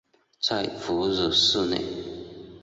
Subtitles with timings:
[0.41, 1.79] 在哺乳室内